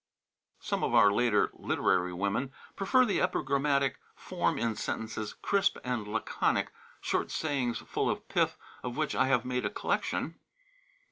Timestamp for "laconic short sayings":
6.07-7.77